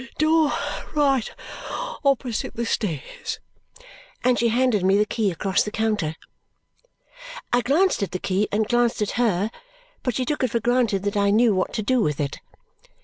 Door 0.17 0.51
right 0.95 1.29
opposite 2.03 2.55
the 2.55 2.65
stairs." 2.65 3.39
And 4.23 4.39
she 4.39 4.47
handed 4.47 4.83
me 4.83 4.97
the 4.97 5.05
key 5.05 5.29
across 5.29 5.61
the 5.61 5.69
counter. 5.69 6.15
I 7.53 7.61
glanced 7.61 8.01
at 8.01 8.09
the 8.09 8.17
key 8.17 8.47
and 8.51 8.67
glanced 8.67 9.03
at 9.03 9.11
her, 9.21 9.51
but 10.01 10.15
she 10.15 10.25
took 10.25 10.43
it 10.43 10.49
for 10.49 10.59
granted 10.59 11.03
that 11.03 11.17
I 11.17 11.29
knew 11.29 11.53
what 11.53 11.71
to 11.73 11.83
do 11.83 12.01
with 12.01 12.19
it. 12.19 12.39